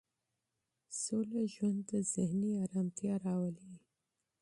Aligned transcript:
امن 1.11 1.31
ژوند 1.53 1.89
ذهني 2.13 2.51
ارامتیا 2.63 3.13
راولي. 3.25 3.73